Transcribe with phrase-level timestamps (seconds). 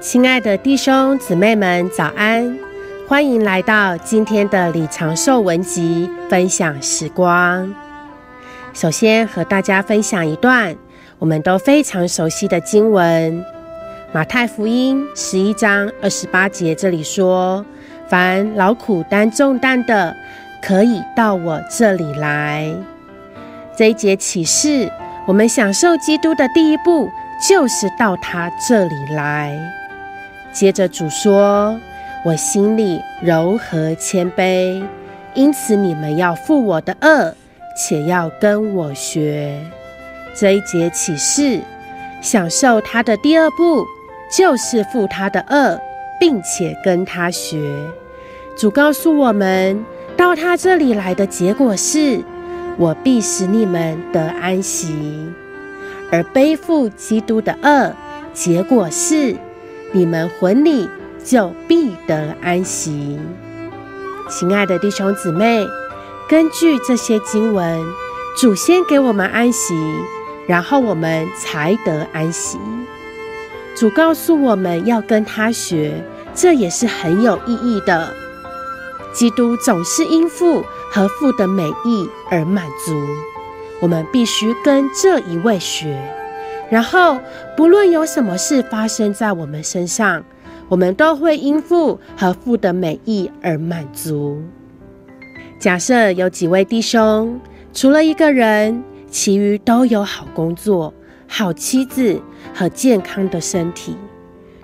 [0.00, 2.56] 亲爱的弟兄姊妹们，早安！
[3.08, 7.74] 欢迎来到今天的李长寿文集分享时光。
[8.72, 10.76] 首先和大家分享一段
[11.18, 13.40] 我们都非常熟悉的经文，
[14.12, 17.64] 《马太福音》十一章二十八节，这里说
[18.08, 20.14] ：“凡劳苦担重担的，
[20.62, 22.72] 可以到我这里来。”
[23.76, 24.90] 这一节启示，
[25.26, 27.08] 我们享受基督的第一步，
[27.48, 29.58] 就是到他这里来。
[30.52, 31.78] 接着主说
[32.24, 34.82] ：“我心里柔和谦卑，
[35.34, 37.32] 因此你们要负我的轭，
[37.76, 39.60] 且要跟我学。”
[40.34, 41.60] 这一节启示，
[42.20, 43.84] 享受他的第二步，
[44.36, 45.78] 就是负他的轭，
[46.18, 47.60] 并且跟他学。
[48.56, 49.84] 主告诉我们，
[50.16, 52.20] 到他这里来的结果是：
[52.76, 55.28] 我必使你们得安息。
[56.10, 57.92] 而背负基督的轭，
[58.32, 59.36] 结果是。
[59.92, 60.88] 你们魂里
[61.24, 63.18] 就必得安息。
[64.28, 65.66] 亲爱的弟兄姊妹，
[66.28, 67.82] 根据这些经文，
[68.36, 69.74] 主先给我们安息，
[70.46, 72.58] 然后我们才得安息。
[73.74, 78.12] 主告诉我们要跟他学，这也是很有意义的。
[79.14, 82.94] 基督总是因父和父的美意而满足，
[83.80, 85.98] 我们必须跟这一位学。
[86.70, 87.18] 然后，
[87.56, 90.22] 不论有什么事发生在我们身上，
[90.68, 94.42] 我们都会因父和父的美意而满足。
[95.58, 97.40] 假设有几位弟兄，
[97.72, 100.92] 除了一个人，其余都有好工作、
[101.26, 102.20] 好妻子
[102.54, 103.96] 和健康的身体。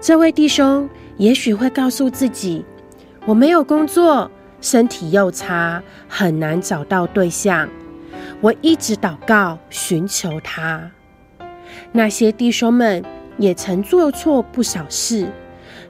[0.00, 2.64] 这位弟兄也许会告诉自己
[3.26, 4.30] ：“我没有工作，
[4.62, 7.68] 身体又差，很难找到对象。
[8.40, 10.90] 我一直祷告，寻求他。”
[11.92, 13.04] 那些弟兄们
[13.38, 15.26] 也曾做错不少事，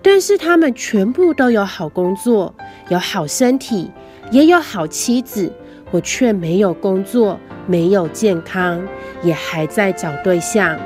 [0.02, 2.54] 但是他们全部都有好工作，
[2.88, 3.90] 有好身体，
[4.30, 5.52] 也有好妻子。
[5.92, 7.36] 我却没有工作，
[7.66, 8.80] 没有健康，
[9.24, 10.78] 也还在找对象。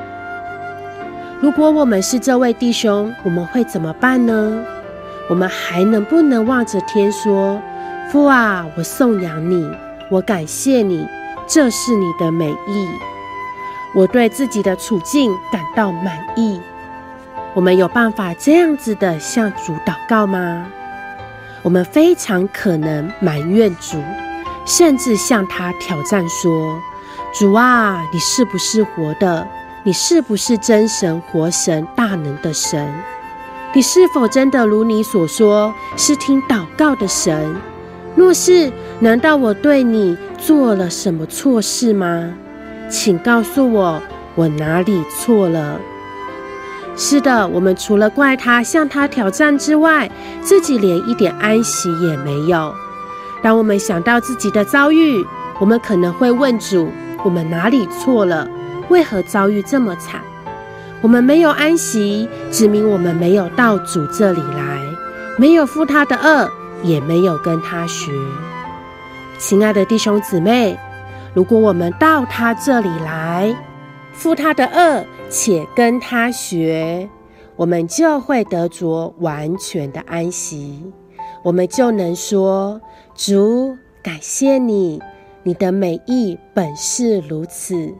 [1.42, 4.64] 如果我们是这位弟兄，我们会怎么办呢？
[5.28, 7.60] 我们还能不能望着天说
[8.10, 9.70] ：“父啊，我颂扬你，
[10.10, 11.06] 我感谢你，
[11.46, 12.88] 这是你的美意。”
[13.94, 16.60] 我对自己的处境感到满意。
[17.54, 20.66] 我们有办法这样子的向主祷告吗？
[21.62, 24.02] 我们非常可能埋怨主，
[24.66, 26.78] 甚至向他挑战说
[27.32, 29.46] ：“主啊，你是不是活的？
[29.84, 32.92] 你是不是真神、活神、大能的神？
[33.74, 37.54] 你是否真的如你所说，是听祷告的神？
[38.16, 42.34] 若是，难道我对你做了什么错事吗？”
[42.90, 44.00] 请告诉我，
[44.34, 45.78] 我哪里错了？
[46.96, 50.08] 是的，我们除了怪他、向他挑战之外，
[50.42, 52.72] 自己连一点安息也没有。
[53.42, 55.26] 当我们想到自己的遭遇，
[55.58, 56.88] 我们可能会问主：
[57.24, 58.48] 我们哪里错了？
[58.90, 60.20] 为何遭遇这么惨？
[61.02, 64.80] 我们没有安息，指明我们没有到主这里来，
[65.36, 66.48] 没有负他的轭，
[66.82, 68.12] 也没有跟他学。
[69.36, 70.78] 亲爱的弟兄姊妹。
[71.34, 73.54] 如果我们到他这里来，
[74.12, 77.08] 负他的恶，且跟他学，
[77.56, 80.92] 我们就会得着完全的安息。
[81.42, 82.80] 我们就能说
[83.16, 85.02] ：“主，感谢你，
[85.42, 87.92] 你的美意本是如此。